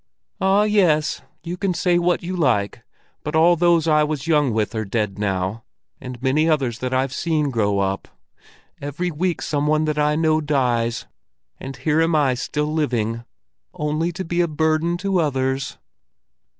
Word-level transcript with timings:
"Ah 0.41 0.63
yes, 0.63 1.21
you 1.43 1.57
can 1.57 1.75
say 1.75 1.99
what 1.99 2.23
you 2.23 2.35
like, 2.35 2.81
but 3.23 3.35
all 3.35 3.55
those 3.55 3.87
I 3.87 4.03
was 4.03 4.25
young 4.25 4.51
with 4.51 4.73
are 4.73 4.83
dead 4.83 5.19
now, 5.19 5.63
and 5.99 6.19
many 6.23 6.49
others 6.49 6.79
that 6.79 6.91
I've 6.91 7.13
seen 7.13 7.51
grow 7.51 7.77
up. 7.77 8.07
Every 8.81 9.11
week 9.11 9.43
some 9.43 9.67
one 9.67 9.85
that 9.85 9.99
I 9.99 10.15
know 10.15 10.41
dies, 10.41 11.05
and 11.59 11.75
here 11.77 12.01
am 12.01 12.15
I 12.15 12.33
still 12.33 12.73
living, 12.73 13.25
only 13.75 14.11
to 14.13 14.25
be 14.25 14.41
a 14.41 14.47
burden 14.47 14.97
to 15.05 15.19
others." 15.19 15.77